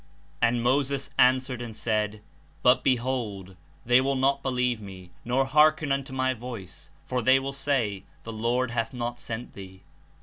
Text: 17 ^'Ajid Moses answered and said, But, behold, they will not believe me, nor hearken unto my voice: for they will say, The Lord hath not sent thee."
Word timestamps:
17 0.41 0.61
^'Ajid 0.63 0.63
Moses 0.63 1.09
answered 1.19 1.61
and 1.61 1.75
said, 1.75 2.21
But, 2.63 2.83
behold, 2.83 3.55
they 3.85 4.01
will 4.01 4.15
not 4.15 4.41
believe 4.41 4.81
me, 4.81 5.11
nor 5.23 5.45
hearken 5.45 5.91
unto 5.91 6.11
my 6.11 6.33
voice: 6.33 6.89
for 7.05 7.21
they 7.21 7.37
will 7.37 7.53
say, 7.53 8.05
The 8.23 8.33
Lord 8.33 8.71
hath 8.71 8.95
not 8.95 9.19
sent 9.19 9.53
thee." 9.53 9.83